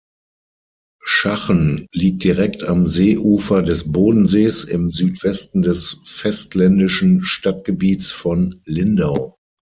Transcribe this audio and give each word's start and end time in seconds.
Schachen 1.03 1.85
liegt 1.93 2.23
direkt 2.23 2.63
am 2.63 2.87
Seeufer 2.87 3.61
des 3.61 3.91
Bodensees 3.91 4.63
im 4.63 4.89
Südwesten 4.89 5.61
des 5.61 6.01
festländischen 6.05 7.21
Stadtgebiets 7.21 8.11
von 8.11 8.59
Lindau. 8.65 9.35